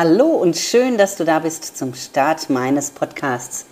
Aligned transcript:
Hallo 0.00 0.26
und 0.26 0.56
schön, 0.56 0.96
dass 0.96 1.16
du 1.16 1.24
da 1.24 1.40
bist 1.40 1.76
zum 1.76 1.92
Start 1.92 2.50
meines 2.50 2.92
Podcasts. 2.92 3.66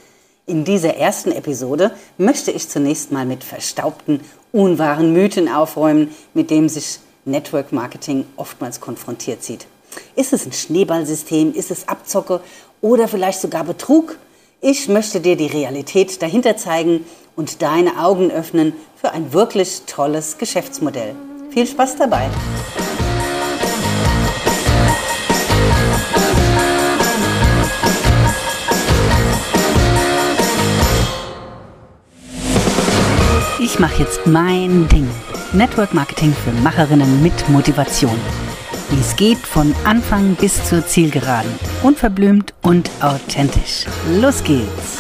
In 0.45 0.65
dieser 0.65 0.97
ersten 0.97 1.31
Episode 1.31 1.93
möchte 2.19 2.51
ich 2.51 2.69
zunächst 2.69 3.13
mal 3.13 3.25
mit 3.25 3.45
verstaubten, 3.45 4.21
unwahren 4.51 5.13
Mythen 5.13 5.49
aufräumen, 5.49 6.11
mit 6.35 6.51
dem 6.51 6.69
sich 6.69 6.99
Network 7.27 7.71
Marketing 7.71 8.27
oftmals 8.35 8.81
konfrontiert 8.81 9.45
sieht. 9.45 9.69
Ist 10.17 10.33
es 10.33 10.45
ein 10.47 10.53
Schneeballsystem? 10.53 11.55
Ist 11.55 11.71
es 11.71 11.87
Abzocke 11.87 12.41
oder 12.81 13.07
vielleicht 13.07 13.41
sogar 13.41 13.63
Betrug? 13.63 14.19
Ich 14.61 14.89
möchte 14.89 15.21
dir 15.21 15.37
die 15.37 15.47
Realität 15.47 16.21
dahinter 16.23 16.57
zeigen 16.57 17.07
und 17.37 17.63
deine 17.63 18.01
Augen 18.05 18.33
öffnen 18.33 18.73
für 19.01 19.13
ein 19.13 19.33
wirklich 19.33 19.83
tolles 19.87 20.39
Geschäftsmodell. 20.39 21.15
Viel 21.51 21.69
Spaß 21.69 21.95
dabei! 21.95 22.29
Ich 33.77 33.81
mache 33.81 34.05
jetzt 34.05 34.27
mein 34.27 34.89
Ding. 34.89 35.07
Network 35.53 35.93
Marketing 35.93 36.33
für 36.33 36.51
Macherinnen 36.51 37.23
mit 37.23 37.47
Motivation. 37.51 38.19
Wie 38.89 38.99
es 38.99 39.15
geht 39.17 39.37
von 39.37 39.75
Anfang 39.85 40.35
bis 40.37 40.65
zur 40.67 40.87
Zielgeraden. 40.87 41.51
Unverblümt 41.83 42.55
und 42.63 42.91
authentisch. 43.03 43.85
Los 44.19 44.43
geht's! 44.43 44.97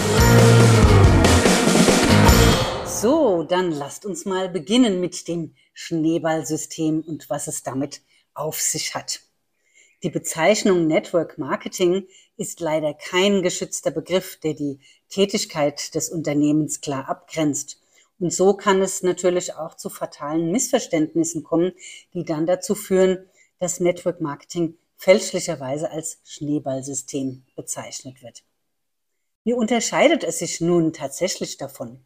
So, 2.84 3.45
dann 3.45 3.70
lasst 3.70 4.05
uns 4.05 4.27
mal 4.27 4.51
beginnen 4.51 5.01
mit 5.01 5.27
dem 5.27 5.55
Schneeballsystem 5.73 7.01
und 7.01 7.31
was 7.31 7.47
es 7.47 7.62
damit 7.62 8.03
auf 8.34 8.61
sich 8.61 8.95
hat. 8.95 9.23
Die 10.03 10.11
Bezeichnung 10.11 10.87
Network 10.87 11.39
Marketing 11.39 12.06
ist 12.37 12.61
leider 12.61 12.93
kein 12.93 13.41
geschützter 13.41 13.91
Begriff, 13.91 14.39
der 14.41 14.53
die 14.53 14.81
Tätigkeit 15.09 15.95
des 15.95 16.11
Unternehmens 16.11 16.83
klar 16.83 17.09
abgrenzt 17.09 17.81
und 18.19 18.33
so 18.33 18.55
kann 18.55 18.81
es 18.81 19.03
natürlich 19.03 19.55
auch 19.55 19.77
zu 19.77 19.91
fatalen 19.91 20.50
Missverständnissen 20.50 21.42
kommen, 21.42 21.72
die 22.14 22.25
dann 22.25 22.47
dazu 22.47 22.75
führen, 22.75 23.28
dass 23.59 23.81
Network 23.81 24.20
Marketing 24.20 24.78
fälschlicherweise 24.97 25.91
als 25.91 26.20
Schneeballsystem 26.25 27.44
bezeichnet 27.55 28.22
wird. 28.22 28.42
Wie 29.44 29.53
unterscheidet 29.53 30.25
es 30.25 30.39
sich 30.39 30.61
nun 30.61 30.92
tatsächlich 30.92 31.56
davon? 31.56 32.05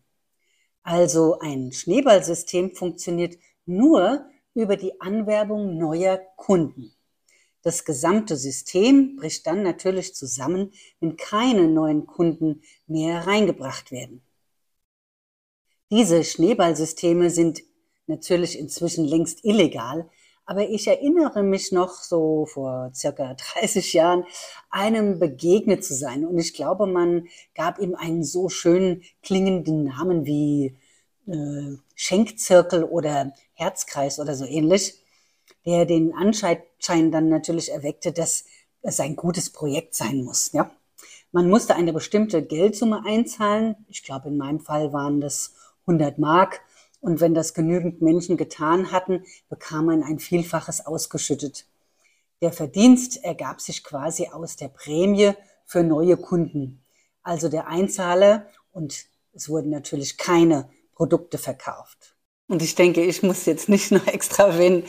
Also 0.83 1.39
ein 1.39 1.73
Schneeballsystem 1.73 2.75
funktioniert 2.75 3.39
nur 3.65 4.27
über 4.55 4.77
die 4.77 5.01
Anwerbung 5.01 5.79
neuer 5.79 6.19
Kunden. 6.37 6.93
Das 7.63 7.85
gesamte 7.85 8.37
System 8.37 9.17
bricht 9.17 9.47
dann 9.47 9.63
natürlich 9.63 10.15
zusammen, 10.15 10.73
wenn 10.99 11.17
keine 11.17 11.69
neuen 11.69 12.07
Kunden 12.07 12.63
mehr 12.87 13.27
reingebracht 13.27 13.93
werden. 13.93 14.23
Diese 15.91 16.23
Schneeballsysteme 16.23 17.31
sind 17.31 17.63
natürlich 18.07 18.59
inzwischen 18.59 19.05
längst 19.05 19.45
illegal, 19.45 20.09
aber 20.47 20.69
ich 20.69 20.87
erinnere 20.87 21.43
mich 21.43 21.73
noch 21.73 21.95
so 21.95 22.47
vor 22.47 22.93
circa 22.95 23.35
30 23.61 23.93
Jahren 23.93 24.25
einem 24.71 25.19
begegnet 25.19 25.85
zu 25.85 25.95
sein. 25.95 26.25
Und 26.25 26.39
ich 26.39 26.55
glaube, 26.55 26.87
man 26.87 27.27
gab 27.55 27.81
ihm 27.81 27.95
einen 27.95 28.23
so 28.23 28.49
schön 28.49 29.03
klingenden 29.23 29.85
Namen 29.85 30.27
wie 30.27 30.77
äh, 31.27 31.77
Schenkzirkel 31.97 32.85
oder 32.85 33.33
Herzkreis 33.55 34.21
oder 34.21 34.35
so 34.35 34.45
ähnlich, 34.45 35.03
der 35.67 35.87
den 35.87 36.15
Anschein 36.15 37.11
dann 37.11 37.29
natürlich 37.29 37.71
erweckte, 37.71 38.13
dass 38.13 38.45
es 38.83 39.01
ein 39.01 39.17
gutes 39.17 39.51
Projekt 39.51 39.95
sein 39.95 40.23
muss. 40.23 40.53
Ja? 40.53 40.71
Man 41.33 41.49
musste 41.49 41.75
eine 41.75 41.93
bestimmte 41.93 42.43
Geldsumme 42.43 43.05
einzahlen. 43.05 43.75
Ich 43.89 44.03
glaube, 44.03 44.29
in 44.29 44.37
meinem 44.37 44.61
Fall 44.61 44.93
waren 44.93 45.21
das 45.21 45.55
100 45.91 46.19
Mark. 46.19 46.61
Und 47.01 47.21
wenn 47.21 47.35
das 47.35 47.55
genügend 47.55 48.03
Menschen 48.03 48.37
getan 48.37 48.93
hatten, 48.93 49.25
bekam 49.49 49.87
man 49.87 50.03
ein 50.03 50.19
Vielfaches 50.19 50.87
ausgeschüttet. 50.87 51.67
Der 52.43 52.53
Verdienst 52.53 53.25
ergab 53.25 53.61
sich 53.61 53.83
quasi 53.83 54.29
aus 54.29 54.57
der 54.57 54.69
Prämie 54.69 55.33
für 55.65 55.83
neue 55.83 56.17
Kunden. 56.17 56.83
Also 57.23 57.49
der 57.49 57.69
Einzahler 57.69 58.47
und 58.73 59.07
es 59.33 59.49
wurden 59.49 59.71
natürlich 59.71 60.17
keine 60.17 60.69
Produkte 60.95 61.39
verkauft. 61.39 62.17
Und 62.49 62.63
ich 62.63 62.75
denke, 62.75 63.03
ich 63.03 63.23
muss 63.23 63.47
jetzt 63.47 63.69
nicht 63.69 63.93
noch 63.93 64.07
extra 64.07 64.49
erwähnen, 64.49 64.85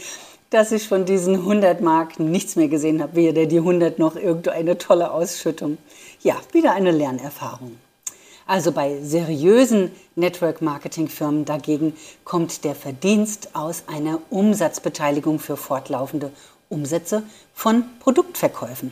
dass 0.49 0.71
ich 0.71 0.87
von 0.87 1.05
diesen 1.05 1.35
100 1.35 1.79
Mark 1.81 2.19
nichts 2.19 2.55
mehr 2.55 2.67
gesehen 2.67 3.01
habe, 3.01 3.15
weder 3.15 3.45
die 3.45 3.59
100 3.59 3.99
noch 3.99 4.15
irgendeine 4.15 4.77
tolle 4.77 5.11
Ausschüttung. 5.11 5.77
Ja, 6.21 6.35
wieder 6.51 6.73
eine 6.73 6.91
Lernerfahrung. 6.91 7.77
Also 8.45 8.71
bei 8.71 9.01
seriösen 9.01 9.91
Network-Marketing-Firmen 10.15 11.45
dagegen 11.45 11.95
kommt 12.23 12.63
der 12.63 12.75
Verdienst 12.75 13.55
aus 13.55 13.83
einer 13.87 14.19
Umsatzbeteiligung 14.29 15.39
für 15.39 15.57
fortlaufende 15.57 16.31
Umsätze 16.69 17.23
von 17.53 17.83
Produktverkäufen. 17.99 18.91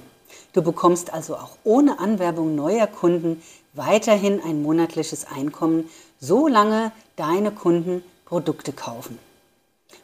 Du 0.53 0.61
bekommst 0.61 1.13
also 1.13 1.35
auch 1.35 1.57
ohne 1.63 1.99
Anwerbung 1.99 2.55
neuer 2.55 2.87
Kunden 2.87 3.41
weiterhin 3.73 4.41
ein 4.41 4.61
monatliches 4.61 5.25
Einkommen, 5.25 5.89
solange 6.19 6.91
deine 7.15 7.51
Kunden 7.51 8.03
Produkte 8.25 8.73
kaufen. 8.73 9.19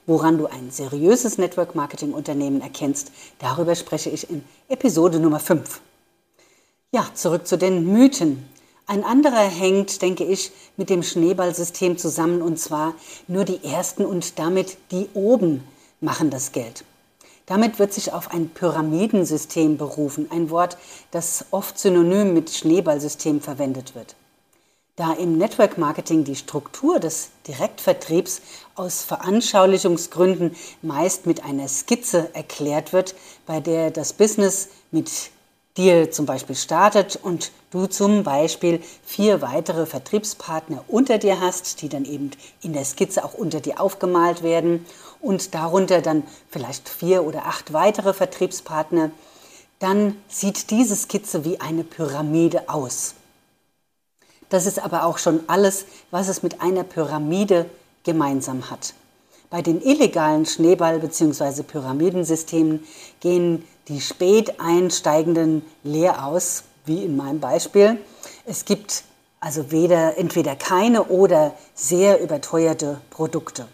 Woran 0.07 0.37
du 0.37 0.45
ein 0.45 0.69
seriöses 0.71 1.37
Network-Marketing-Unternehmen 1.37 2.61
erkennst, 2.61 3.11
darüber 3.39 3.75
spreche 3.75 4.09
ich 4.09 4.29
in 4.29 4.43
Episode 4.69 5.19
Nummer 5.19 5.39
5. 5.39 5.81
Ja, 6.91 7.07
zurück 7.13 7.47
zu 7.47 7.57
den 7.57 7.91
Mythen. 7.91 8.47
Ein 8.87 9.03
anderer 9.03 9.47
hängt, 9.47 10.01
denke 10.03 10.23
ich, 10.23 10.51
mit 10.77 10.91
dem 10.91 11.01
Schneeballsystem 11.01 11.97
zusammen 11.97 12.43
und 12.43 12.59
zwar 12.59 12.93
nur 13.27 13.43
die 13.43 13.63
Ersten 13.63 14.05
und 14.05 14.37
damit 14.37 14.77
die 14.91 15.07
oben 15.15 15.63
machen 16.01 16.29
das 16.29 16.51
Geld. 16.51 16.85
Damit 17.47 17.79
wird 17.79 17.93
sich 17.93 18.13
auf 18.13 18.31
ein 18.31 18.49
Pyramidensystem 18.49 19.77
berufen, 19.77 20.27
ein 20.31 20.49
Wort, 20.49 20.77
das 21.11 21.45
oft 21.51 21.79
synonym 21.79 22.33
mit 22.33 22.51
Schneeballsystem 22.51 23.41
verwendet 23.41 23.95
wird. 23.95 24.15
Da 24.95 25.13
im 25.13 25.37
Network 25.37 25.77
Marketing 25.77 26.23
die 26.23 26.35
Struktur 26.35 26.99
des 26.99 27.29
Direktvertriebs 27.47 28.41
aus 28.75 29.03
Veranschaulichungsgründen 29.03 30.55
meist 30.81 31.25
mit 31.25 31.43
einer 31.43 31.67
Skizze 31.67 32.29
erklärt 32.33 32.93
wird, 32.93 33.13
bei 33.45 33.59
der 33.59 33.91
das 33.91 34.13
Business 34.13 34.69
mit 34.91 35.11
dir 35.77 36.11
zum 36.11 36.25
Beispiel 36.25 36.55
startet 36.55 37.19
und 37.21 37.51
du 37.71 37.87
zum 37.87 38.23
Beispiel 38.23 38.81
vier 39.03 39.41
weitere 39.41 39.85
Vertriebspartner 39.85 40.83
unter 40.87 41.17
dir 41.17 41.41
hast, 41.41 41.81
die 41.81 41.89
dann 41.89 42.05
eben 42.05 42.31
in 42.61 42.73
der 42.73 42.85
Skizze 42.85 43.25
auch 43.25 43.33
unter 43.33 43.59
dir 43.59 43.81
aufgemalt 43.81 44.41
werden 44.41 44.85
und 45.19 45.53
darunter 45.53 46.01
dann 46.01 46.23
vielleicht 46.49 46.87
vier 46.87 47.23
oder 47.23 47.45
acht 47.45 47.73
weitere 47.73 48.13
Vertriebspartner, 48.13 49.11
dann 49.79 50.15
sieht 50.29 50.71
diese 50.71 50.95
Skizze 50.95 51.43
wie 51.43 51.59
eine 51.59 51.83
Pyramide 51.83 52.69
aus. 52.69 53.15
Das 54.49 54.65
ist 54.65 54.79
aber 54.79 55.03
auch 55.03 55.17
schon 55.17 55.41
alles, 55.47 55.85
was 56.11 56.29
es 56.29 56.43
mit 56.43 56.61
einer 56.61 56.83
Pyramide 56.83 57.65
gemeinsam 58.03 58.69
hat. 58.69 58.93
Bei 59.49 59.61
den 59.61 59.81
illegalen 59.81 60.45
Schneeball- 60.45 60.99
bzw. 60.99 61.63
Pyramidensystemen 61.63 62.83
gehen 63.19 63.65
die 63.87 64.01
spät 64.01 64.59
einsteigenden 64.59 65.63
leer 65.83 66.25
aus, 66.25 66.63
wie 66.85 67.03
in 67.03 67.15
meinem 67.15 67.39
Beispiel. 67.39 67.99
Es 68.45 68.65
gibt 68.65 69.03
also 69.39 69.71
weder, 69.71 70.17
entweder 70.17 70.55
keine 70.55 71.03
oder 71.05 71.53
sehr 71.75 72.21
überteuerte 72.21 72.99
Produkte. 73.11 73.67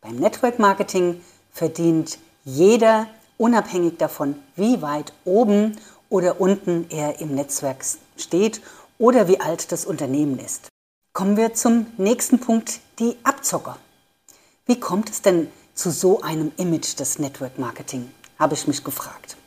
Beim 0.00 0.16
Network 0.16 0.58
Marketing 0.58 1.20
verdient 1.50 2.18
jeder 2.44 3.08
unabhängig 3.36 3.98
davon, 3.98 4.36
wie 4.54 4.80
weit 4.80 5.12
oben 5.24 5.76
oder 6.08 6.40
unten 6.40 6.86
er 6.90 7.20
im 7.20 7.34
Netzwerk 7.34 7.84
steht 8.16 8.60
oder 8.98 9.28
wie 9.28 9.40
alt 9.40 9.72
das 9.72 9.84
Unternehmen 9.84 10.38
ist. 10.38 10.68
Kommen 11.12 11.36
wir 11.36 11.52
zum 11.54 11.86
nächsten 11.96 12.38
Punkt, 12.38 12.80
die 13.00 13.16
Abzocker. 13.24 13.76
Wie 14.70 14.78
kommt 14.78 15.08
es 15.08 15.22
denn 15.22 15.48
zu 15.72 15.90
so 15.90 16.20
einem 16.20 16.52
Image 16.58 17.00
des 17.00 17.18
Network 17.18 17.58
Marketing, 17.58 18.10
habe 18.38 18.52
ich 18.52 18.68
mich 18.68 18.84
gefragt. 18.84 19.38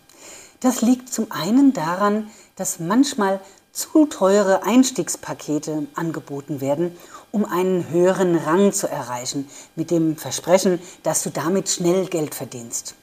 Das 0.61 0.81
liegt 0.81 1.13
zum 1.13 1.31
einen 1.31 1.73
daran, 1.73 2.31
dass 2.55 2.79
manchmal 2.79 3.39
zu 3.71 4.07
teure 4.07 4.63
Einstiegspakete 4.63 5.85
angeboten 5.93 6.59
werden, 6.59 6.97
um 7.29 7.45
einen 7.45 7.91
höheren 7.91 8.35
Rang 8.35 8.73
zu 8.73 8.87
erreichen, 8.87 9.47
mit 9.75 9.91
dem 9.91 10.17
Versprechen, 10.17 10.79
dass 11.03 11.21
du 11.21 11.29
damit 11.29 11.69
schnell 11.69 12.07
Geld 12.07 12.33
verdienst. 12.33 12.95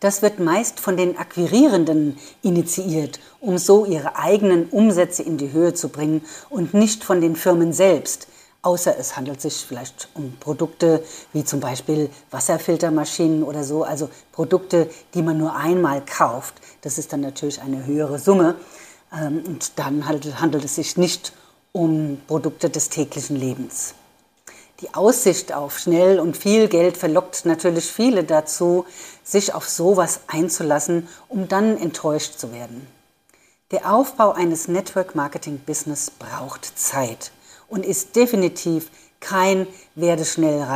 Das 0.00 0.22
wird 0.22 0.40
meist 0.40 0.80
von 0.80 0.96
den 0.96 1.18
Akquirierenden 1.18 2.16
initiiert, 2.40 3.20
um 3.38 3.58
so 3.58 3.84
ihre 3.84 4.16
eigenen 4.16 4.70
Umsätze 4.70 5.22
in 5.22 5.36
die 5.36 5.52
Höhe 5.52 5.74
zu 5.74 5.90
bringen 5.90 6.24
und 6.48 6.72
nicht 6.72 7.04
von 7.04 7.20
den 7.20 7.36
Firmen 7.36 7.74
selbst, 7.74 8.28
außer 8.62 8.96
es 8.98 9.16
handelt 9.16 9.40
sich 9.40 9.54
vielleicht 9.56 10.08
um 10.14 10.36
Produkte 10.38 11.02
wie 11.32 11.44
zum 11.44 11.60
Beispiel 11.60 12.10
Wasserfiltermaschinen 12.30 13.42
oder 13.42 13.64
so, 13.64 13.84
also 13.84 14.10
Produkte, 14.32 14.90
die 15.14 15.22
man 15.22 15.38
nur 15.38 15.54
einmal 15.56 16.04
kauft. 16.04 16.54
Das 16.82 16.98
ist 16.98 17.12
dann 17.12 17.20
natürlich 17.20 17.60
eine 17.60 17.86
höhere 17.86 18.18
Summe 18.18 18.56
ähm, 19.12 19.42
und 19.46 19.78
dann 19.78 20.06
handelt 20.08 20.64
es 20.64 20.76
sich 20.76 20.96
nicht 20.96 21.32
um 21.72 22.20
Produkte 22.26 22.68
des 22.68 22.88
täglichen 22.88 23.36
Lebens. 23.36 23.94
Die 24.80 24.94
Aussicht 24.94 25.52
auf 25.52 25.78
schnell 25.78 26.18
und 26.20 26.38
viel 26.38 26.66
Geld 26.68 26.96
verlockt 26.96 27.44
natürlich 27.44 27.84
viele 27.84 28.24
dazu, 28.24 28.86
sich 29.22 29.54
auf 29.54 29.68
sowas 29.68 30.20
einzulassen, 30.26 31.06
um 31.28 31.48
dann 31.48 31.76
enttäuscht 31.76 32.38
zu 32.38 32.52
werden. 32.52 32.86
Der 33.72 33.92
Aufbau 33.92 34.32
eines 34.32 34.68
Network 34.68 35.14
Marketing 35.14 35.58
Business 35.58 36.10
braucht 36.10 36.78
Zeit 36.78 37.30
und 37.70 37.86
ist 37.86 38.14
definitiv 38.16 38.90
kein 39.20 39.66
werde 39.94 40.26
schnell. 40.26 40.66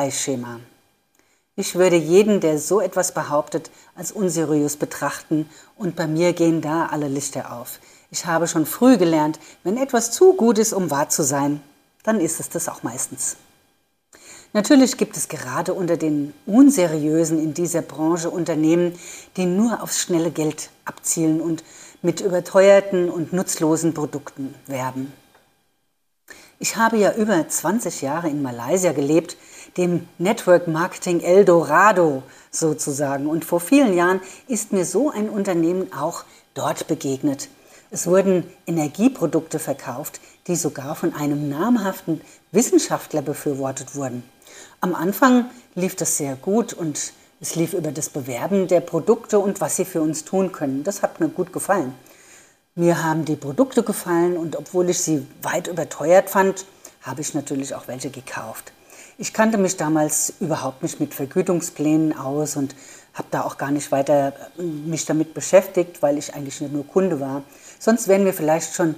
Ich 1.57 1.75
würde 1.75 1.97
jeden, 1.97 2.41
der 2.41 2.59
so 2.59 2.81
etwas 2.81 3.13
behauptet, 3.13 3.71
als 3.95 4.11
unseriös 4.11 4.77
betrachten 4.77 5.49
und 5.77 5.97
bei 5.97 6.07
mir 6.07 6.33
gehen 6.33 6.63
da 6.63 6.87
alle 6.87 7.09
Lichter 7.09 7.53
auf. 7.53 7.79
Ich 8.11 8.27
habe 8.27 8.49
schon 8.49 8.65
früh 8.65 8.97
gelernt, 8.97 9.39
wenn 9.63 9.77
etwas 9.77 10.11
zu 10.11 10.35
gut 10.35 10.59
ist, 10.59 10.73
um 10.73 10.91
wahr 10.91 11.09
zu 11.09 11.23
sein, 11.23 11.61
dann 12.03 12.21
ist 12.21 12.41
es 12.41 12.49
das 12.49 12.69
auch 12.69 12.83
meistens. 12.83 13.37
Natürlich 14.53 14.97
gibt 14.97 15.17
es 15.17 15.29
gerade 15.29 15.75
unter 15.75 15.97
den 15.97 16.33
Unseriösen 16.47 17.43
in 17.43 17.55
dieser 17.55 17.83
Branche 17.83 18.31
Unternehmen, 18.31 18.97
die 19.37 19.47
nur 19.47 19.83
aufs 19.83 20.01
schnelle 20.01 20.31
Geld 20.31 20.71
abzielen 20.85 21.41
und 21.41 21.65
mit 22.03 22.21
überteuerten 22.21 23.11
und 23.11 23.33
nutzlosen 23.33 23.95
Produkten 23.95 24.55
werben. 24.67 25.13
Ich 26.61 26.77
habe 26.77 26.97
ja 26.97 27.13
über 27.15 27.49
20 27.49 28.03
Jahre 28.03 28.29
in 28.29 28.41
Malaysia 28.41 28.93
gelebt, 28.93 29.37
dem 29.77 30.07
Network 30.19 30.69
Marketing 30.69 31.21
Eldorado 31.21 32.23
sozusagen. 32.53 33.27
Und 33.27 33.45
vor 33.45 33.59
vielen 33.59 33.93
Jahren 33.95 34.21
ist 34.47 34.73
mir 34.73 34.85
so 34.85 35.11
ein 35.11 35.29
Unternehmen 35.29 35.93
auch 35.93 36.25
dort 36.55 36.87
begegnet. 36.87 37.49
Es 37.91 38.07
wurden 38.07 38.45
Energieprodukte 38.67 39.59
verkauft, 39.59 40.21
die 40.47 40.55
sogar 40.55 40.95
von 40.95 41.13
einem 41.15 41.49
namhaften 41.49 42.21
Wissenschaftler 42.53 43.23
befürwortet 43.23 43.97
wurden. 43.97 44.23
Am 44.81 44.95
Anfang 44.95 45.47
lief 45.75 45.97
das 45.97 46.17
sehr 46.17 46.37
gut 46.37 46.73
und 46.73 47.13
es 47.41 47.57
lief 47.57 47.73
über 47.75 47.91
das 47.91 48.11
Bewerben 48.11 48.69
der 48.69 48.81
Produkte 48.81 49.41
und 49.41 49.61
was 49.61 49.77
sie 49.77 49.85
für 49.85 50.03
uns 50.03 50.25
tun 50.25 50.53
können. 50.53 50.85
Das 50.85 51.03
hat 51.03 51.19
mir 51.19 51.29
gut 51.29 51.53
gefallen. 51.53 51.95
Mir 52.77 53.05
haben 53.05 53.25
die 53.25 53.37
Produkte 53.37 53.85
gefallen 53.85 54.37
und 54.37 54.57
obwohl 54.57 54.91
ich 54.91 54.99
sie 54.99 55.25
weit 55.43 55.69
überteuert 55.69 56.29
fand, 56.29 56.67
habe 57.03 57.21
ich 57.21 57.33
natürlich 57.33 57.73
auch 57.73 57.87
welche 57.87 58.11
gekauft. 58.11 58.73
Ich 59.17 59.33
kannte 59.33 59.59
mich 59.59 59.77
damals 59.77 60.35
überhaupt 60.41 60.83
nicht 60.83 60.99
mit 60.99 61.15
Vergütungsplänen 61.15 62.19
aus 62.19 62.57
und 62.57 62.75
habe 63.13 63.29
da 63.31 63.43
auch 63.43 63.59
gar 63.59 63.71
nicht 63.71 63.93
weiter 63.93 64.33
äh, 64.59 64.63
mich 64.63 65.05
damit 65.05 65.35
beschäftigt, 65.35 66.03
weil 66.03 66.19
ich 66.19 66.35
eigentlich 66.35 66.61
nur 66.63 66.85
Kunde 66.85 67.21
war. 67.21 67.45
Sonst 67.79 68.09
wären 68.09 68.25
mir 68.25 68.33
vielleicht 68.35 68.75
schon, 68.75 68.97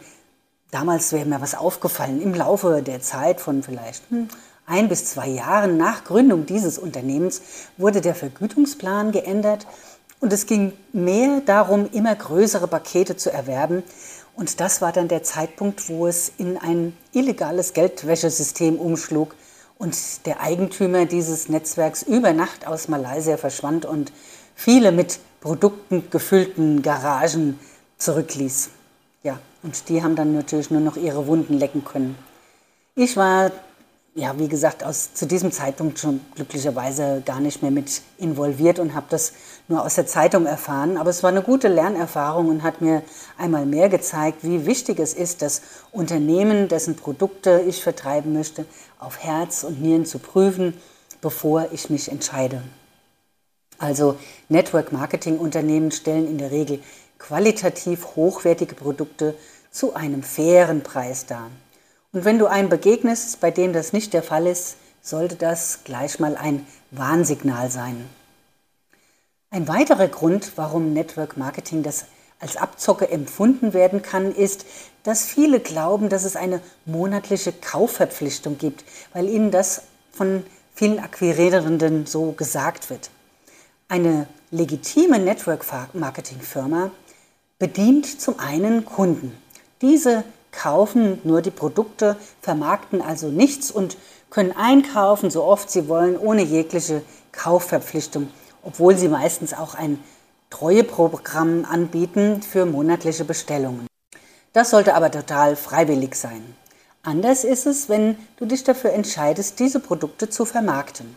damals 0.71 1.13
wäre 1.13 1.27
mir 1.27 1.43
was 1.43 1.55
aufgefallen, 1.55 2.23
im 2.23 2.33
Laufe 2.33 2.81
der 2.81 3.03
Zeit 3.03 3.43
von 3.43 3.63
vielleicht 3.63 4.09
hm, 4.09 4.29
ein 4.65 4.89
bis 4.89 5.05
zwei 5.05 5.29
Jahren 5.29 5.77
nach 5.77 6.05
Gründung 6.05 6.47
dieses 6.47 6.79
Unternehmens 6.79 7.43
wurde 7.77 8.01
der 8.01 8.15
Vergütungsplan 8.15 9.13
geändert 9.13 9.67
und 10.27 10.33
es 10.33 10.47
ging 10.47 10.73
mehr 10.93 11.41
darum, 11.47 11.89
immer 11.93 12.13
größere 12.13 12.67
Pakete 12.67 13.15
zu 13.15 13.33
erwerben. 13.33 13.85
Und 14.35 14.59
das 14.59 14.83
war 14.83 14.91
dann 14.91 15.07
der 15.07 15.23
Zeitpunkt, 15.23 15.89
wo 15.89 16.09
es 16.09 16.33
in 16.37 16.59
ein 16.59 16.97
illegales 17.13 17.75
Geldwäschesystem 17.75 18.75
umschlug 18.81 19.37
und 19.79 19.97
der 20.27 20.41
Eigentümer 20.41 21.07
dieses 21.07 21.49
Netzwerks 21.49 22.03
über 22.03 22.33
Nacht 22.33 22.67
aus 22.67 22.89
Malaysia 22.89 23.37
verschwand 23.37 23.87
und 23.87 24.11
viele 24.57 24.91
mit 24.91 25.21
Produkten 25.41 26.11
gefüllten 26.11 26.83
Garagen 26.83 27.61
zurückließ. 27.99 28.71
Ja, 29.23 29.39
und 29.63 29.89
die 29.89 30.03
haben 30.03 30.17
dann 30.17 30.35
natürlich 30.35 30.73
nur 30.73 30.81
noch 30.81 30.97
ihre 30.97 31.29
Wunden 31.29 31.55
lecken 31.57 31.85
können. 31.85 32.19
Ich 32.97 33.17
war 33.17 33.53
ja, 34.17 34.39
wie 34.39 34.49
gesagt, 34.49 34.83
aus, 34.83 35.13
zu 35.13 35.27
diesem 35.27 35.53
Zeitpunkt 35.53 35.99
schon 35.99 36.23
glücklicherweise 36.35 37.23
gar 37.27 37.39
nicht 37.39 37.61
mehr 37.61 37.71
mit 37.71 38.01
involviert 38.17 38.79
und 38.79 38.95
habe 38.95 39.07
das 39.11 39.35
nur 39.69 39.85
aus 39.85 39.97
der 39.97 40.07
Zeitung 40.07 40.47
erfahren. 40.47 40.97
Aber 40.97 41.11
es 41.11 41.23
war 41.23 41.29
eine 41.29 41.43
gute 41.43 41.69
Lernerfahrung 41.69 42.49
und 42.49 42.63
hat 42.63 42.81
mir 42.81 43.03
einmal 43.37 43.67
mehr 43.67 43.91
gezeigt, 43.91 44.39
wie 44.41 44.65
wichtig 44.65 44.99
es 45.01 45.13
ist, 45.13 45.43
das 45.43 45.61
Unternehmen, 45.93 46.69
dessen 46.69 46.97
Produkte 46.97 47.63
ich 47.69 47.83
vertreiben 47.83 48.33
möchte, 48.33 48.65
auf 48.99 49.23
Herz 49.23 49.65
und 49.65 49.83
Nieren 49.83 50.07
zu 50.07 50.19
prüfen, 50.19 50.73
bevor 51.21 51.69
ich 51.73 51.91
mich 51.91 52.11
entscheide. 52.11 52.63
Also 53.77 54.17
Network 54.49 54.93
Marketing 54.93 55.37
Unternehmen 55.37 55.91
stellen 55.91 56.27
in 56.27 56.39
der 56.39 56.51
Regel 56.51 56.81
qualitativ 57.19 58.17
hochwertige 58.17 58.75
Produkte 58.75 59.35
zu 59.71 59.95
einem 59.95 60.23
fairen 60.23 60.83
Preis 60.83 61.27
dar. 61.27 61.51
Und 62.17 62.25
wenn 62.25 62.39
du 62.39 62.47
einem 62.47 62.71
begegnest, 62.71 63.41
bei 63.41 63.51
dem 63.51 63.75
das 63.75 63.93
nicht 63.93 64.15
der 64.15 64.23
Fall 64.23 64.47
ist, 64.47 64.77
sollte 65.03 65.37
das 65.37 65.81
gleich 65.85 66.19
mal 66.19 66.35
ein 66.35 66.67
Warnsignal 66.91 67.71
sein. 67.71 68.09
Ein 69.51 69.69
weiterer 69.69 70.09
Grund, 70.09 70.53
warum 70.57 70.95
Network 70.95 71.37
Marketing 71.37 71.83
das 71.83 72.07
als 72.41 72.57
Abzocke 72.57 73.11
empfunden 73.11 73.75
werden 73.75 74.01
kann, 74.01 74.35
ist, 74.35 74.65
dass 75.03 75.27
viele 75.27 75.61
glauben, 75.61 76.09
dass 76.09 76.25
es 76.25 76.37
eine 76.37 76.63
monatliche 76.87 77.53
Kaufverpflichtung 77.53 78.57
gibt, 78.57 78.87
weil 79.13 79.29
ihnen 79.29 79.51
das 79.51 79.83
von 80.11 80.43
vielen 80.75 81.01
Akquirierenden 81.01 82.07
so 82.07 82.33
gesagt 82.33 82.89
wird. 82.89 83.11
Eine 83.89 84.27
legitime 84.51 85.19
Network 85.19 85.67
Marketing 85.93 86.41
Firma 86.41 86.91
bedient 87.59 88.23
zum 88.23 88.39
einen 88.41 88.87
Kunden. 88.87 89.37
Diese 89.83 90.25
kaufen 90.57 91.21
nur 91.23 91.43
die 91.43 91.51
Produkte, 91.51 92.17
vermarkten 92.41 93.03
also 93.03 93.29
nichts 93.29 93.71
und 93.71 93.97
können 94.31 94.53
einkaufen, 94.57 95.31
so 95.31 95.45
oft 95.45 95.71
sie 95.71 95.89
wollen, 95.89 96.19
ohne 96.19 96.43
jegliche 96.43 97.03
Kaufverpflichtung, 97.33 98.29
obwohl 98.63 98.97
sie 98.97 99.09
meistens 99.09 99.53
auch 99.55 99.75
ein 99.75 100.03
Treueprogramm 100.51 101.65
anbieten 101.65 102.43
für 102.43 102.67
monatliche 102.67 103.25
Bestellungen. 103.25 103.87
Das 104.53 104.71
sollte 104.71 104.95
aber 104.95 105.11
total 105.11 105.55
freiwillig 105.55 106.15
sein. 106.15 106.43
Anders 107.03 107.45
ist 107.45 107.67
es, 107.67 107.89
wenn 107.89 108.17
du 108.37 108.47
dich 108.47 108.65
dafür 108.65 108.93
entscheidest, 108.93 109.61
diese 109.61 109.81
Produkte 109.81 110.29
zu 110.31 110.45
vermarkten. 110.45 111.15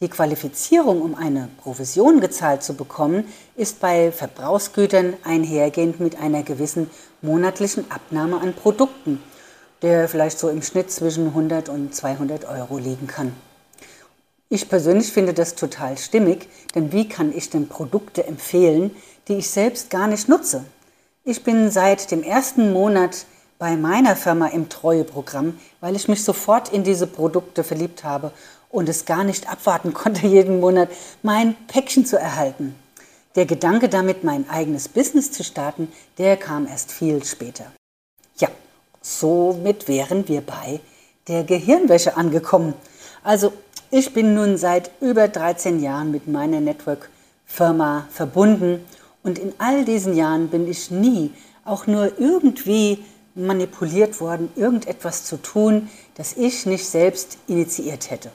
Die 0.00 0.08
Qualifizierung, 0.08 1.02
um 1.02 1.14
eine 1.14 1.48
Provision 1.62 2.20
gezahlt 2.20 2.64
zu 2.64 2.74
bekommen, 2.74 3.28
ist 3.54 3.78
bei 3.78 4.10
Verbrauchsgütern 4.10 5.14
einhergehend 5.22 6.00
mit 6.00 6.18
einer 6.18 6.42
gewissen 6.42 6.90
monatlichen 7.22 7.88
Abnahme 7.92 8.40
an 8.40 8.54
Produkten, 8.54 9.22
der 9.82 10.08
vielleicht 10.08 10.40
so 10.40 10.48
im 10.48 10.62
Schnitt 10.62 10.90
zwischen 10.90 11.28
100 11.28 11.68
und 11.68 11.94
200 11.94 12.44
Euro 12.44 12.78
liegen 12.78 13.06
kann. 13.06 13.34
Ich 14.48 14.68
persönlich 14.68 15.12
finde 15.12 15.32
das 15.32 15.54
total 15.54 15.96
stimmig, 15.96 16.48
denn 16.74 16.90
wie 16.90 17.08
kann 17.08 17.32
ich 17.32 17.50
denn 17.50 17.68
Produkte 17.68 18.26
empfehlen, 18.26 18.90
die 19.28 19.34
ich 19.34 19.48
selbst 19.48 19.90
gar 19.90 20.08
nicht 20.08 20.28
nutze? 20.28 20.64
Ich 21.22 21.44
bin 21.44 21.70
seit 21.70 22.10
dem 22.10 22.24
ersten 22.24 22.72
Monat 22.72 23.26
bei 23.60 23.76
meiner 23.76 24.16
Firma 24.16 24.48
im 24.48 24.68
Treueprogramm, 24.68 25.56
weil 25.80 25.94
ich 25.94 26.08
mich 26.08 26.24
sofort 26.24 26.72
in 26.72 26.82
diese 26.82 27.06
Produkte 27.06 27.62
verliebt 27.62 28.02
habe 28.02 28.32
und 28.74 28.88
es 28.88 29.04
gar 29.04 29.22
nicht 29.22 29.48
abwarten 29.48 29.94
konnte, 29.94 30.26
jeden 30.26 30.60
Monat 30.60 30.90
mein 31.22 31.54
Päckchen 31.68 32.04
zu 32.04 32.18
erhalten. 32.18 32.74
Der 33.36 33.46
Gedanke 33.46 33.88
damit, 33.88 34.24
mein 34.24 34.48
eigenes 34.50 34.88
Business 34.88 35.32
zu 35.32 35.42
starten, 35.42 35.88
der 36.18 36.36
kam 36.36 36.66
erst 36.66 36.92
viel 36.92 37.24
später. 37.24 37.72
Ja, 38.36 38.48
somit 39.00 39.88
wären 39.88 40.28
wir 40.28 40.40
bei 40.40 40.80
der 41.28 41.44
Gehirnwäsche 41.44 42.16
angekommen. 42.16 42.74
Also 43.22 43.52
ich 43.90 44.12
bin 44.12 44.34
nun 44.34 44.56
seit 44.56 44.90
über 45.00 45.28
13 45.28 45.80
Jahren 45.80 46.10
mit 46.10 46.28
meiner 46.28 46.60
Network-Firma 46.60 48.08
verbunden 48.10 48.84
und 49.22 49.38
in 49.38 49.52
all 49.58 49.84
diesen 49.84 50.14
Jahren 50.16 50.48
bin 50.48 50.68
ich 50.68 50.90
nie 50.90 51.32
auch 51.64 51.86
nur 51.86 52.18
irgendwie 52.20 53.04
manipuliert 53.34 54.20
worden, 54.20 54.50
irgendetwas 54.54 55.24
zu 55.24 55.38
tun, 55.38 55.88
das 56.14 56.36
ich 56.36 56.66
nicht 56.66 56.86
selbst 56.86 57.38
initiiert 57.48 58.10
hätte. 58.10 58.30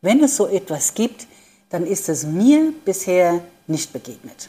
Wenn 0.00 0.22
es 0.22 0.36
so 0.36 0.46
etwas 0.46 0.94
gibt, 0.94 1.26
dann 1.70 1.84
ist 1.84 2.08
es 2.08 2.24
mir 2.24 2.72
bisher 2.84 3.40
nicht 3.66 3.92
begegnet. 3.92 4.48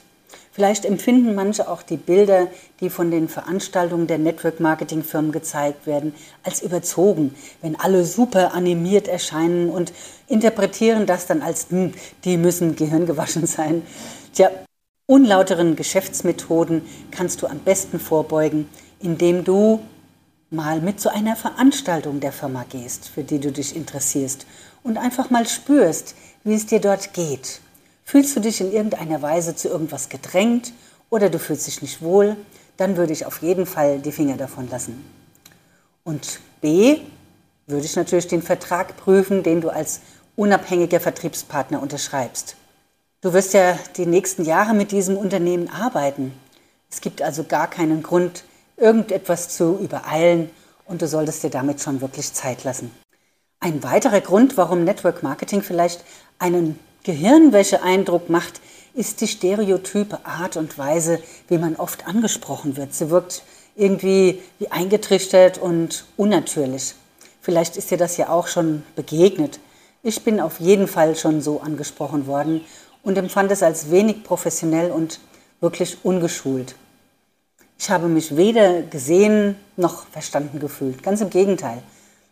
Vielleicht 0.52 0.86
empfinden 0.86 1.34
manche 1.34 1.68
auch 1.68 1.82
die 1.82 1.98
Bilder, 1.98 2.48
die 2.82 2.92
von 2.92 3.10
den 3.10 3.28
Veranstaltungen 3.30 4.06
der 4.06 4.20
Network-Marketing-Firmen 4.20 5.32
gezeigt 5.32 5.88
werden, 5.88 6.14
als 6.44 6.62
überzogen, 6.62 7.34
wenn 7.62 7.80
alle 7.80 8.06
super 8.06 8.54
animiert 8.54 9.08
erscheinen 9.08 9.72
und 9.72 9.92
interpretieren 10.28 11.08
das 11.08 11.26
dann 11.26 11.42
als, 11.42 11.68
hm, 11.70 11.94
die 12.26 12.38
müssen 12.38 12.76
gehirngewaschen 12.76 13.48
sein. 13.48 13.82
Tja, 14.34 14.52
unlauteren 15.08 15.76
Geschäftsmethoden 15.76 16.84
kannst 17.10 17.42
du 17.42 17.48
am 17.48 17.60
besten 17.60 18.00
vorbeugen, 18.00 18.70
indem 19.00 19.44
du 19.44 19.80
mal 20.52 20.82
mit 20.82 21.00
zu 21.00 21.12
einer 21.12 21.36
Veranstaltung 21.36 22.20
der 22.20 22.32
Firma 22.32 22.66
gehst, 22.70 23.10
für 23.10 23.24
die 23.24 23.40
du 23.40 23.52
dich 23.52 23.76
interessierst 23.76 24.46
und 24.84 24.98
einfach 24.98 25.30
mal 25.30 25.48
spürst, 25.48 26.16
wie 26.44 26.56
es 26.56 26.66
dir 26.66 26.80
dort 26.80 27.14
geht. 27.14 27.62
Fühlst 28.04 28.36
du 28.36 28.40
dich 28.40 28.60
in 28.62 28.72
irgendeiner 28.72 29.22
Weise 29.22 29.56
zu 29.56 29.68
irgendwas 29.68 30.10
gedrängt 30.10 30.74
oder 31.10 31.30
du 31.30 31.38
fühlst 31.38 31.68
dich 31.68 31.82
nicht 31.82 32.02
wohl, 32.02 32.36
dann 32.78 32.98
würde 32.98 33.14
ich 33.14 33.26
auf 33.26 33.42
jeden 33.42 33.66
Fall 33.66 34.00
die 34.00 34.12
Finger 34.12 34.38
davon 34.38 34.70
lassen. 34.70 35.06
Und 36.04 36.40
B, 36.62 37.02
würde 37.68 37.86
ich 37.86 37.96
natürlich 37.96 38.28
den 38.28 38.42
Vertrag 38.42 38.98
prüfen, 38.98 39.44
den 39.44 39.62
du 39.62 39.70
als 39.70 40.02
unabhängiger 40.36 41.00
Vertriebspartner 41.00 41.82
unterschreibst. 41.82 42.56
Du 43.22 43.34
wirst 43.34 43.54
ja 43.54 43.78
die 43.98 44.06
nächsten 44.06 44.46
Jahre 44.46 44.74
mit 44.74 44.92
diesem 44.92 45.18
Unternehmen 45.18 45.70
arbeiten. 45.70 46.34
Es 46.90 47.02
gibt 47.02 47.22
also 47.22 47.44
gar 47.44 47.70
keinen 47.70 48.02
Grund, 48.02 48.44
irgendetwas 48.80 49.50
zu 49.50 49.78
übereilen 49.82 50.50
und 50.86 51.02
du 51.02 51.08
solltest 51.08 51.44
dir 51.44 51.50
damit 51.50 51.82
schon 51.82 52.02
wirklich 52.02 52.34
Zeit 52.34 52.64
lassen. 52.64 52.92
Ein 53.60 53.84
weiterer 53.84 54.22
Grund, 54.22 54.58
warum 54.58 54.84
Network 54.84 55.22
Marketing 55.22 55.62
vielleicht 55.62 56.04
einen 56.40 56.80
Gehirnwäsche-Eindruck 57.04 58.30
macht, 58.30 58.62
ist 58.94 59.22
die 59.22 59.28
stereotype 59.28 60.26
Art 60.26 60.58
und 60.58 60.78
Weise, 60.78 61.22
wie 61.48 61.58
man 61.58 61.76
oft 61.76 62.08
angesprochen 62.08 62.78
wird. 62.78 62.94
Sie 62.94 63.10
wirkt 63.10 63.44
irgendwie 63.76 64.42
wie 64.60 64.70
eingetrichtert 64.70 65.58
und 65.58 66.06
unnatürlich. 66.18 66.96
Vielleicht 67.42 67.78
ist 67.78 67.92
dir 67.92 67.98
das 67.98 68.18
ja 68.18 68.30
auch 68.30 68.48
schon 68.48 68.84
begegnet. 68.96 69.60
Ich 70.04 70.24
bin 70.24 70.40
auf 70.40 70.60
jeden 70.60 70.88
Fall 70.88 71.16
schon 71.16 71.42
so 71.42 71.62
angesprochen 71.62 72.28
worden 72.28 72.62
und 73.04 73.18
empfand 73.18 73.52
es 73.52 73.64
als 73.64 73.92
wenig 73.92 74.24
professionell 74.24 74.92
und 74.92 75.20
wirklich 75.62 75.98
ungeschult. 76.04 76.76
Ich 77.82 77.90
habe 77.90 78.10
mich 78.10 78.36
weder 78.36 78.82
gesehen 78.82 79.56
noch 79.78 80.06
verstanden 80.08 80.60
gefühlt. 80.60 81.02
Ganz 81.02 81.22
im 81.22 81.30
Gegenteil. 81.30 81.82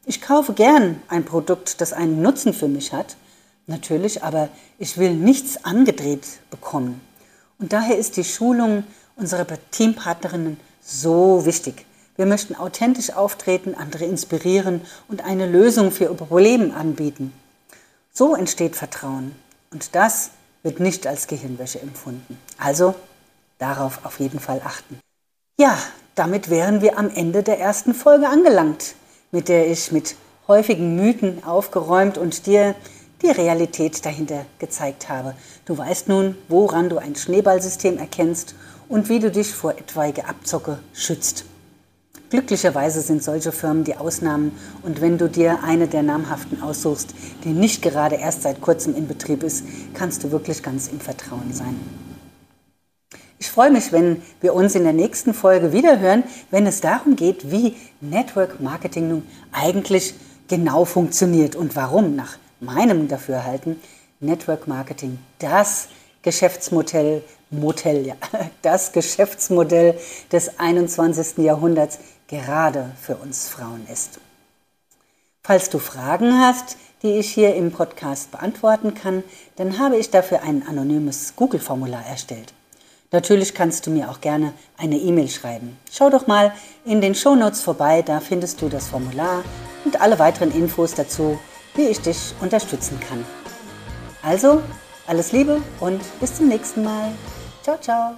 Ich 0.06 0.22
kaufe 0.22 0.52
gern 0.52 1.02
ein 1.08 1.24
Produkt, 1.24 1.80
das 1.80 1.94
einen 1.94 2.22
Nutzen 2.22 2.54
für 2.54 2.68
mich 2.68 2.92
hat, 2.92 3.16
natürlich, 3.66 4.24
aber 4.24 4.50
ich 4.78 4.98
will 4.98 5.14
nichts 5.14 5.64
angedreht 5.64 6.26
bekommen. 6.52 7.00
Und 7.60 7.72
daher 7.72 7.98
ist 7.98 8.18
die 8.18 8.26
Schulung 8.26 8.84
unserer 9.16 9.48
Teampartnerinnen 9.72 10.60
so 10.82 11.46
wichtig. 11.46 11.86
Wir 12.18 12.26
möchten 12.26 12.54
authentisch 12.54 13.12
auftreten, 13.12 13.74
andere 13.74 14.04
inspirieren 14.04 14.82
und 15.08 15.24
eine 15.24 15.48
Lösung 15.50 15.92
für 15.92 16.14
Probleme 16.14 16.76
anbieten. 16.76 17.32
So 18.12 18.36
entsteht 18.36 18.76
Vertrauen. 18.76 19.34
Und 19.72 19.96
das 19.96 20.32
wird 20.62 20.82
nicht 20.82 21.08
als 21.08 21.28
Gehirnwäsche 21.28 21.80
empfunden. 21.80 22.38
Also 22.58 22.96
darauf 23.60 24.04
auf 24.04 24.20
jeden 24.20 24.42
Fall 24.42 24.62
achten. 24.64 25.00
Ja, 25.60 25.76
damit 26.14 26.52
wären 26.52 26.84
wir 26.84 27.00
am 27.00 27.10
Ende 27.10 27.42
der 27.42 27.60
ersten 27.60 27.96
Folge 27.96 28.30
angelangt, 28.30 28.94
mit 29.32 29.50
der 29.50 29.72
ich 29.72 29.92
mit 29.92 30.16
häufigen 30.48 30.96
Mythen 30.96 31.44
aufgeräumt 31.44 32.20
und 32.20 32.46
dir 32.46 32.76
die 33.24 33.32
Realität 33.32 34.06
dahinter 34.06 34.46
gezeigt 34.60 35.10
habe. 35.10 35.34
Du 35.66 35.76
weißt 35.76 36.10
nun, 36.10 36.38
woran 36.48 36.90
du 36.90 37.00
ein 37.00 37.16
Schneeballsystem 37.16 37.98
erkennst 37.98 38.54
und 38.88 39.10
wie 39.10 39.18
du 39.18 39.32
dich 39.32 39.52
vor 39.52 39.72
etwaige 39.72 40.28
Abzocke 40.28 40.78
schützt. 40.94 41.46
Glücklicherweise 42.30 43.02
sind 43.02 43.24
solche 43.24 43.52
Firmen 43.52 43.84
die 43.84 43.96
Ausnahmen 43.96 44.52
und 44.84 45.02
wenn 45.02 45.18
du 45.18 45.28
dir 45.28 45.64
eine 45.64 45.88
der 45.88 46.04
namhaften 46.04 46.62
aussuchst, 46.62 47.16
die 47.44 47.54
nicht 47.54 47.82
gerade 47.82 48.18
erst 48.18 48.44
seit 48.44 48.62
kurzem 48.62 48.96
in 48.96 49.08
Betrieb 49.08 49.42
ist, 49.42 49.64
kannst 49.96 50.24
du 50.24 50.32
wirklich 50.32 50.62
ganz 50.62 50.88
im 50.88 51.00
Vertrauen 51.00 51.52
sein. 51.52 52.07
Ich 53.40 53.50
freue 53.52 53.70
mich, 53.70 53.92
wenn 53.92 54.22
wir 54.42 54.54
uns 54.54 54.74
in 54.74 54.84
der 54.84 54.94
nächsten 54.94 55.34
Folge 55.34 55.72
wiederhören, 55.72 56.24
wenn 56.50 56.66
es 56.66 56.82
darum 56.82 57.16
geht, 57.16 57.52
wie 57.52 57.76
Network 58.02 58.60
Marketing 58.60 59.10
nun 59.10 59.28
eigentlich 59.52 60.16
genau 60.48 60.86
funktioniert 60.86 61.56
und 61.56 61.76
warum 61.76 62.16
nach 62.16 62.38
meinem 62.60 63.08
Dafürhalten 63.08 63.80
Network 64.20 64.68
Marketing 64.68 65.20
das 65.40 65.88
Geschäftsmodell 66.24 67.22
Modell, 67.50 68.06
ja, 68.06 68.16
das 68.62 68.92
Geschäftsmodell 68.92 69.98
des 70.32 70.60
21. 70.60 71.38
Jahrhunderts 71.38 72.00
gerade 72.28 72.92
für 73.00 73.16
uns 73.16 73.48
Frauen 73.48 73.88
ist. 73.92 74.20
Falls 75.44 75.70
du 75.70 75.80
Fragen 75.80 76.40
hast, 76.40 76.76
die 77.04 77.14
ich 77.14 77.34
hier 77.34 77.56
im 77.56 77.72
Podcast 77.72 78.32
beantworten 78.32 78.96
kann, 78.96 79.24
dann 79.56 79.80
habe 79.80 79.98
ich 79.98 80.10
dafür 80.10 80.42
ein 80.44 80.68
anonymes 80.68 81.34
Google-Formular 81.38 82.06
erstellt. 82.06 82.54
Natürlich 83.12 83.54
kannst 83.54 83.88
du 83.88 83.92
mir 83.92 84.10
auch 84.10 84.20
gerne 84.20 84.54
eine 84.78 84.98
E-Mail 84.98 85.30
schreiben. 85.30 85.78
Schau 85.92 86.10
doch 86.10 86.28
mal 86.28 86.54
in 86.84 87.00
den 87.00 87.16
Shownotes 87.16 87.62
vorbei, 87.62 88.02
da 88.02 88.20
findest 88.20 88.62
du 88.62 88.68
das 88.68 88.88
Formular 88.88 89.44
und 89.86 90.02
alle 90.02 90.20
weiteren 90.20 90.52
Infos 90.52 90.94
dazu, 90.94 91.40
wie 91.76 91.88
ich 91.88 92.02
dich 92.02 92.34
unterstützen 92.42 93.00
kann. 93.00 93.26
Also, 94.22 94.62
alles 95.08 95.32
Liebe 95.32 95.62
und 95.80 96.02
bis 96.20 96.36
zum 96.36 96.50
nächsten 96.50 96.84
Mal. 96.84 97.14
Ciao, 97.64 97.78
ciao. 97.80 98.18